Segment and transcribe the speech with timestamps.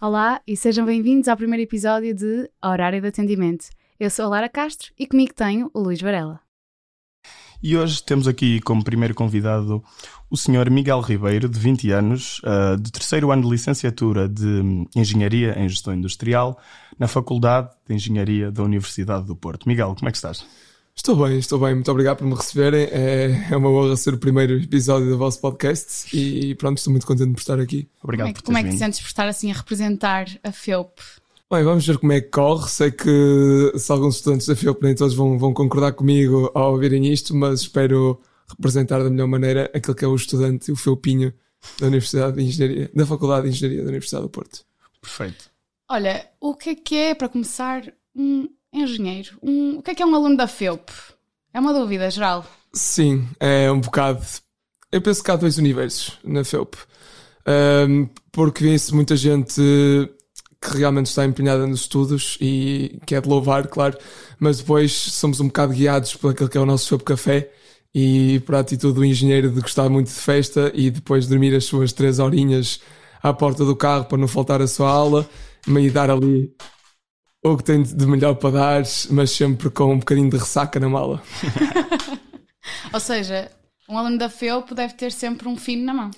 [0.00, 3.66] Olá e sejam bem-vindos ao primeiro episódio de Horário de Atendimento.
[3.98, 6.40] Eu sou a Lara Castro e comigo tenho o Luís Varela.
[7.62, 9.84] E hoje temos aqui como primeiro convidado
[10.30, 10.70] o Sr.
[10.70, 15.92] Miguel Ribeiro, de 20 anos, uh, de terceiro ano de licenciatura de Engenharia em Gestão
[15.92, 16.58] Industrial,
[16.98, 19.68] na Faculdade de Engenharia da Universidade do Porto.
[19.68, 20.44] Miguel, como é que estás?
[20.96, 21.74] Estou bem, estou bem.
[21.74, 22.88] Muito obrigado por me receberem.
[22.90, 27.06] É, é uma honra ser o primeiro episódio do vosso podcast e pronto, estou muito
[27.06, 27.88] contente por estar aqui.
[28.02, 30.52] Obrigado como é, por como é que te sentes por estar assim a representar a
[30.52, 31.00] FEUP?
[31.52, 32.68] Bem, vamos ver como é que corre.
[32.68, 37.12] Sei que se alguns estudantes da FIOP nem todos vão, vão concordar comigo ao ouvirem
[37.12, 41.32] isto, mas espero representar da melhor maneira aquele que é o estudante, o Felpinho
[41.80, 44.60] da Universidade de Engenharia, da Faculdade de Engenharia da Universidade do Porto.
[45.00, 45.50] Perfeito.
[45.88, 47.82] Olha, o que é que é, para começar,
[48.14, 49.30] um engenheiro?
[49.42, 50.88] Um- o que é que é um aluno da FEUP?
[51.52, 52.46] É uma dúvida geral.
[52.72, 54.24] Sim, é um bocado.
[54.92, 56.76] Eu penso que há dois universos na FEUP.
[57.44, 59.60] Ahm, porque vê-se muita gente
[60.60, 63.96] que realmente está empenhada nos estudos e que é de louvar, claro,
[64.38, 67.50] mas depois somos um bocado guiados por aquele que é o nosso FEUP Café
[67.94, 71.64] e por a atitude do engenheiro de gostar muito de festa e depois dormir as
[71.64, 72.80] suas três horinhas
[73.22, 75.28] à porta do carro para não faltar a sua aula
[75.66, 76.54] e dar ali
[77.42, 80.88] o que tem de melhor para dar, mas sempre com um bocadinho de ressaca na
[80.88, 81.22] mala.
[82.92, 83.50] Ou seja,
[83.88, 86.10] um aluno da FEUP deve ter sempre um fino na mão.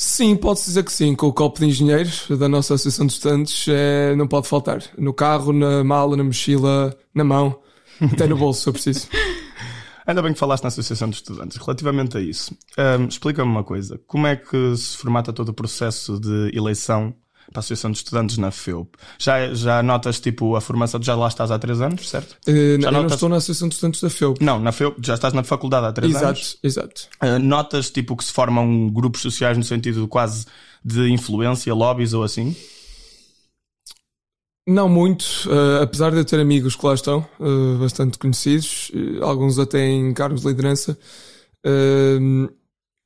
[0.00, 1.12] Sim, pode-se dizer que sim.
[1.16, 4.80] Com o copo de engenheiros da nossa Associação de Estudantes, é, não pode faltar.
[4.96, 7.58] No carro, na mala, na mochila, na mão,
[8.00, 9.08] até no bolso, se eu preciso.
[10.06, 11.56] Ainda bem que falaste na Associação de Estudantes.
[11.56, 14.00] Relativamente a isso, ahm, explica-me uma coisa.
[14.06, 17.12] Como é que se formata todo o processo de eleição
[17.52, 18.96] para a Associação de Estudantes na FEUP?
[19.18, 22.36] Já, já notas, tipo, a formação, já lá estás há três anos, certo?
[22.46, 24.42] Eu Já não notas- estou na Associação de Estudantes da FEUP.
[24.44, 26.58] Não, na FEUP, já estás na faculdade há três Exato, anos.
[26.62, 27.08] exato.
[27.22, 30.46] Uh, notas tipo que se formam grupos sociais no sentido quase
[30.84, 32.54] de influência, lobbies ou assim?
[34.70, 39.18] Não muito, eh, apesar de eu ter amigos que lá estão, eh, bastante conhecidos, eh,
[39.24, 40.98] alguns até em cargos de liderança.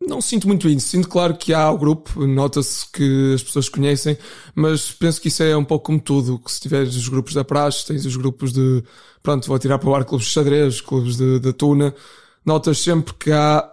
[0.07, 0.89] Não sinto muito isso.
[0.89, 4.17] Sinto, claro, que há o grupo, nota-se que as pessoas conhecem,
[4.55, 6.39] mas penso que isso é um pouco como tudo.
[6.39, 8.83] Que se tiveres os grupos da praxe, tens os grupos de,
[9.23, 11.95] pronto, vou tirar para o ar clubes de xadrez, clubes de, de tuna,
[12.45, 13.69] notas sempre que há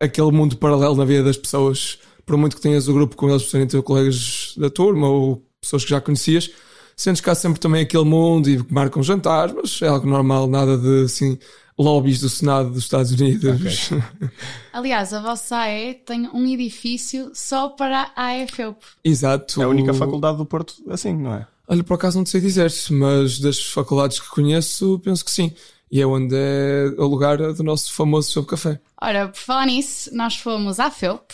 [0.00, 1.98] aquele mundo paralelo na vida das pessoas.
[2.24, 5.84] Por muito que tenhas o grupo com eles por serem colegas da turma ou pessoas
[5.84, 6.50] que já conhecias,
[6.96, 10.76] sentes que há sempre também aquele mundo e marcam jantares, mas é algo normal, nada
[10.76, 11.38] de assim,
[11.78, 13.90] lobbies do Senado dos Estados Unidos.
[14.72, 18.78] Aliás, a vossa AE tem um edifício só para a AEFEUP.
[19.04, 19.60] Exato.
[19.60, 21.46] É a única faculdade do Porto assim, não é?
[21.68, 25.52] Olha, por acaso não te sei dizer, mas das faculdades que conheço, penso que sim.
[25.90, 28.80] E é onde é o lugar do nosso famoso Sob Café.
[29.00, 31.32] Ora, por falar nisso, nós fomos à FEUP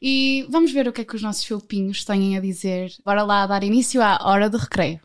[0.00, 2.92] e vamos ver o que é que os nossos felpinhos têm a dizer.
[3.04, 5.00] Bora lá dar início à hora do recreio.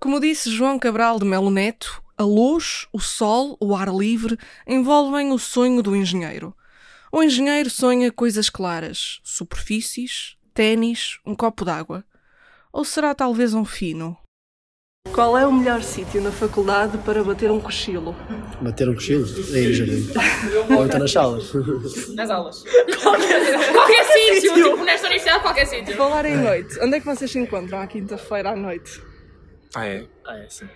[0.00, 5.30] Como disse João Cabral de Melo Neto, a luz, o sol, o ar livre envolvem
[5.30, 6.56] o sonho do engenheiro.
[7.12, 12.02] O engenheiro sonha coisas claras, superfícies, ténis, um copo d'água.
[12.72, 14.16] Ou será talvez um fino?
[15.12, 18.16] Qual é o melhor sítio na faculdade para bater um cochilo?
[18.62, 19.26] Bater um cochilo?
[19.52, 20.08] Aí no jardim.
[20.78, 21.52] Ou então nas salas.
[22.14, 22.64] Nas aulas.
[23.02, 25.94] Qualquer, qualquer sítio, tipo nesta universidade, qualquer sítio.
[25.94, 29.09] Falar em noite, onde é que vocês se encontram à quinta-feira à noite?
[29.74, 30.06] Ah, é?
[30.24, 30.68] Ah, é, sim.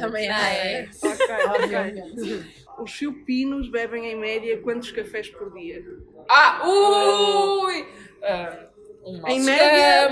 [0.00, 0.88] Também é.
[2.78, 5.84] Os fiopinos bebem em média quantos cafés por dia?
[6.28, 7.86] Ah, ui!
[8.22, 8.66] Ah,
[9.04, 10.10] um nós Em média?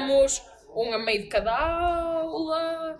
[0.74, 2.98] um a meio de cada aula,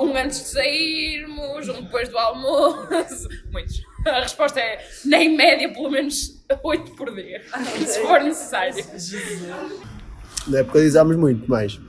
[0.00, 3.28] um antes de sairmos, um depois do almoço.
[3.50, 3.82] Muitos.
[4.06, 7.42] A resposta é, na em média, pelo menos 8 por dia,
[7.86, 8.84] se for necessário.
[10.46, 11.80] Na época usámos muito mais.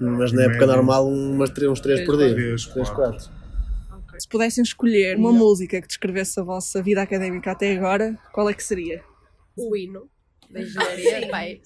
[0.00, 2.34] Mas na época normal, umas três, uns 3 por dia.
[2.34, 3.30] 3, 4.
[4.18, 8.54] Se pudessem escolher uma música que descrevesse a vossa vida académica até agora, qual é
[8.54, 9.02] que seria?
[9.56, 10.08] o hino
[10.50, 11.60] da engenharia, pai.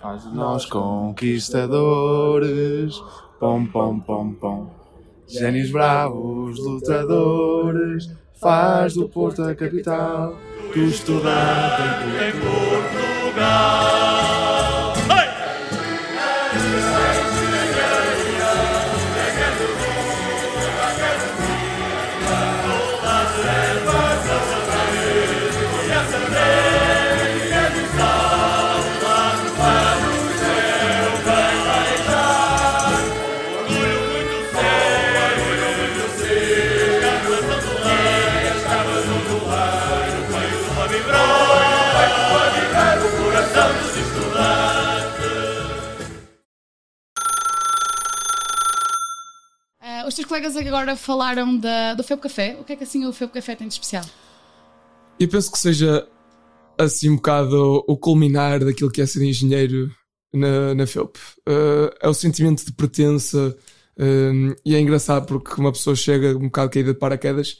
[0.00, 3.00] Faz de nós conquistadores,
[3.38, 4.74] pom pom pom pom.
[5.28, 10.36] Gênios bravos, lutadores, faz do Porto a capital
[10.74, 11.82] do estudante
[12.18, 14.01] em Portugal.
[50.32, 52.56] Colegas agora falaram da, do Febo Café.
[52.58, 54.02] O que é que assim o Febo Café tem de especial?
[55.20, 56.08] Eu penso que seja
[56.78, 59.94] assim um bocado o culminar daquilo que é ser engenheiro
[60.32, 61.18] na, na FEUP.
[61.46, 63.54] Uh, é o sentimento de pertença
[63.98, 67.58] um, e é engraçado porque uma pessoa chega um bocado caída de paraquedas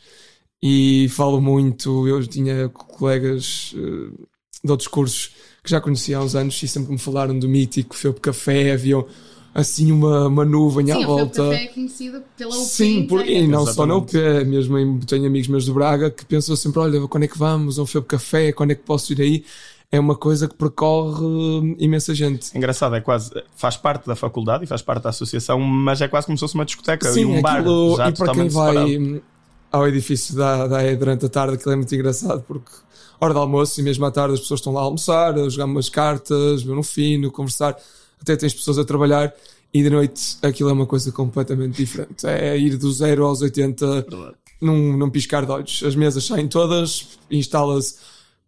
[0.63, 2.09] e falo muito.
[2.09, 4.29] Eu tinha colegas uh,
[4.65, 7.95] de outros cursos que já conhecia há uns anos e sempre me falaram do mítico
[7.95, 9.07] FEUP Café, haviam
[9.54, 11.34] assim uma, uma nuvem Sim, à o volta.
[11.34, 12.64] Febo Café é conhecido pela UP.
[12.64, 14.49] Sim, por, e não só na UP, Exatamente.
[14.49, 17.78] mesmo em, tenho amigos meus do Braga que pensam sempre: olha, quando é que vamos
[17.78, 18.52] a um Febo Café?
[18.52, 19.44] Quando é que posso ir aí?
[19.90, 22.56] É uma coisa que percorre hum, imensa gente.
[22.56, 23.31] Engraçado, é quase.
[23.54, 26.54] Faz parte da faculdade e faz parte da associação, mas é quase como se fosse
[26.54, 27.58] uma discoteca e Sim, um bar.
[27.58, 29.22] aquilo, Já e para quem vai separado.
[29.70, 32.70] ao edifício da, da AE durante a tarde, aquilo é muito engraçado porque
[33.20, 35.66] hora de almoço e mesmo à tarde as pessoas estão lá a almoçar, a jogar
[35.66, 37.76] umas cartas, ver um fino, conversar,
[38.23, 39.35] até tens pessoas a trabalhar
[39.75, 42.27] e de noite aquilo é uma coisa completamente diferente.
[42.27, 44.07] É ir do zero aos 80
[44.61, 45.83] num, num piscar de olhos.
[45.85, 47.97] As mesas saem todas, instala-se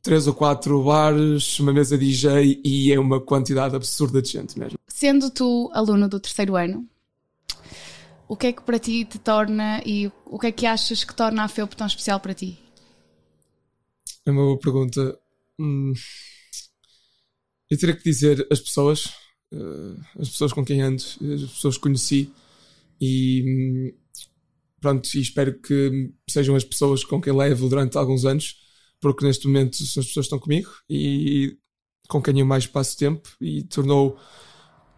[0.03, 4.79] três ou quatro bares, uma mesa DJ e é uma quantidade absurda de gente mesmo.
[4.87, 6.87] Sendo tu aluno do terceiro ano,
[8.29, 11.15] o que é que para ti te torna e o que é que achas que
[11.15, 12.59] torna a FEUP tão especial para ti?
[14.27, 15.19] É uma boa pergunta.
[15.59, 15.95] Hum,
[17.71, 19.15] eu teria que dizer as pessoas,
[19.55, 22.31] eh, as pessoas com quem ando, as pessoas que conheci
[23.01, 23.93] e hum,
[24.81, 28.57] pronto, e espero que sejam as pessoas com quem levo durante alguns anos,
[29.01, 31.57] porque neste momento são as pessoas que estão comigo e
[32.09, 34.19] com quem eu mais passo tempo e tornou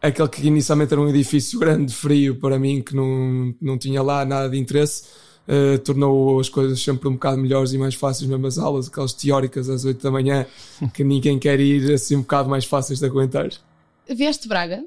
[0.02, 4.24] aquele que inicialmente era um edifício grande, frio para mim, que não, não tinha lá
[4.24, 5.04] nada de interesse,
[5.48, 9.12] eh, tornou as coisas sempre um bocado melhores e mais fáceis, mesmo as aulas, aquelas
[9.12, 10.46] teóricas às 8 da manhã,
[10.92, 13.50] que ninguém quer ir, assim um bocado mais fáceis de aguentar.
[14.08, 14.84] Vieste Braga,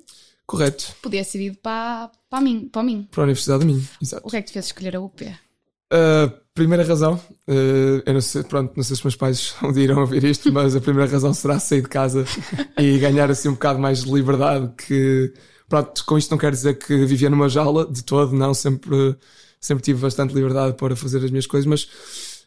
[0.50, 3.08] Correto, podia ser ido para, para, mim, para mim.
[3.12, 4.26] para a Universidade de Minho, exato.
[4.26, 5.24] O que é que te fez escolher a UP?
[5.92, 9.84] A primeira razão, uh, eu não sei, pronto, não sei se meus pais um dia
[9.84, 12.26] irão ouvir isto, mas a primeira razão será sair de casa
[12.80, 14.72] e ganhar assim um bocado mais de liberdade.
[14.76, 15.32] Que,
[15.68, 19.16] pronto, com isto não quero dizer que vivia numa jaula, de todo, não, sempre,
[19.62, 21.88] sempre tive bastante liberdade para fazer as minhas coisas, mas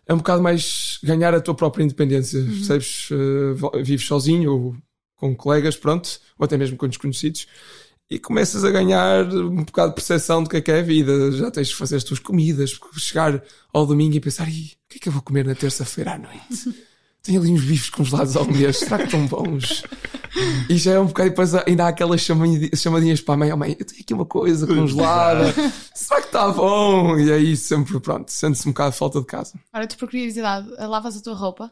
[0.06, 3.10] é um bocado mais ganhar a tua própria independência, percebes?
[3.10, 4.76] Uh, vives sozinho ou
[5.22, 7.46] com colegas, pronto, ou até mesmo com desconhecidos.
[8.10, 11.30] E começas a ganhar um bocado de percepção do que é que é a vida.
[11.30, 13.40] Já tens de fazer as tuas comidas, chegar
[13.72, 16.18] ao domingo e pensar: "Ih, o que é que eu vou comer na terça-feira à
[16.18, 16.74] noite?
[17.22, 19.84] Tenho ali uns bifes congelados ao mês, será que estão bons?
[20.68, 23.52] E já é um bocado, e depois ainda há aquelas chamadinhas, chamadinhas para a mãe:
[23.52, 25.54] oh, mãe, eu tenho aqui uma coisa congelada,
[25.94, 27.16] será que está bom?
[27.16, 29.52] E aí sempre, pronto, sente-se um bocado de falta de casa.
[29.72, 31.70] Ora, tu por curiosidade, lavas a tua roupa?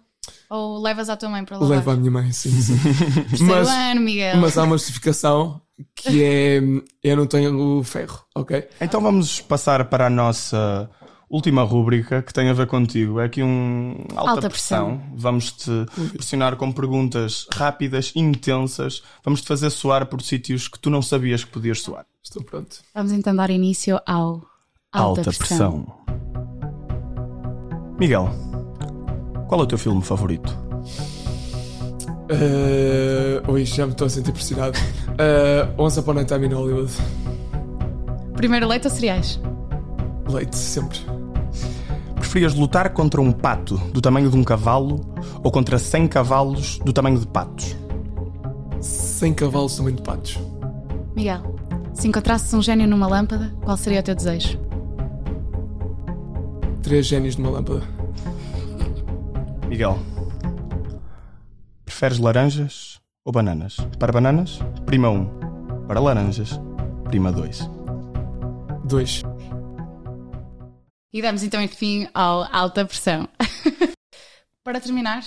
[0.49, 1.77] Ou levas à tua mãe para lavar?
[1.79, 2.77] Levo à minha mãe, sim, sim.
[3.31, 4.37] Terceiro mas- ano, Miguel.
[4.39, 5.61] Mas há uma justificação
[5.95, 6.61] que é:
[7.03, 8.69] eu não tenho o ferro, ok?
[8.81, 10.91] Então vamos passar para a nossa
[11.29, 13.21] última rúbrica que tem a ver contigo.
[13.21, 14.97] É aqui um alta, Alta pressão.
[14.99, 15.13] pressão.
[15.17, 15.71] Vamos-te
[16.13, 19.03] pressionar com perguntas rápidas, intensas.
[19.25, 22.05] Vamos-te fazer soar por sítios que tu não sabias que podias soar.
[22.23, 22.79] Estou pronto.
[22.95, 24.43] Vamos então dar início ao
[24.93, 25.87] Alta, pressão.
[27.99, 28.29] Miguel,
[29.51, 30.57] qual é o teu filme favorito?
[32.31, 34.79] Uh, ui, já me estou a sentir pressionado.
[34.79, 36.93] Uh, Once Upon a Time in Hollywood.
[38.37, 39.41] Primeiro leite ou cereais?
[40.29, 41.01] Leite, sempre.
[42.15, 45.01] Preferias lutar contra um pato do tamanho de um cavalo
[45.43, 47.77] ou contra 100 cavalos do tamanho de patos?
[48.81, 50.39] 100 cavalos também de patos.
[51.17, 51.43] Miguel,
[51.93, 54.61] se encontrasses um gênio numa lâmpada, qual seria o teu desejo?
[56.85, 58.00] Três génios numa lâmpada.
[59.71, 59.97] Miguel,
[61.85, 63.77] preferes laranjas ou bananas?
[64.01, 65.87] Para bananas, prima 1.
[65.87, 66.51] Para laranjas,
[67.05, 67.61] prima 2.
[68.85, 69.23] Dois.
[71.13, 73.29] E damos então enfim ao alta pressão.
[74.65, 75.25] Para terminar,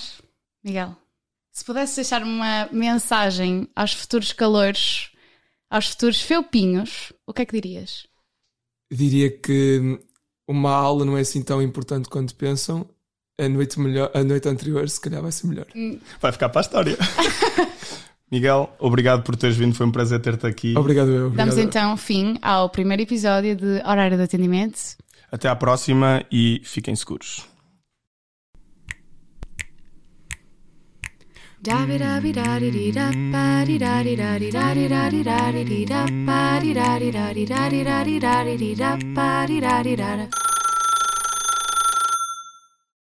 [0.62, 0.94] Miguel,
[1.50, 5.08] se pudesse deixar uma mensagem aos futuros calores,
[5.70, 8.06] aos futuros felpinhos, o que é que dirias?
[8.92, 9.98] Diria que
[10.46, 12.86] uma aula não é assim tão importante quanto pensam.
[13.36, 15.66] A noite, melhor, a noite anterior, se calhar, vai ser melhor.
[16.20, 16.96] Vai ficar para a história.
[18.30, 19.74] Miguel, obrigado por teres vindo.
[19.74, 20.74] Foi um prazer ter-te aqui.
[20.76, 21.26] Obrigado, eu.
[21.26, 21.48] Obrigado.
[21.48, 24.78] Damos então fim ao primeiro episódio de Horário de Atendimento.
[25.32, 27.44] Até à próxima e fiquem seguros.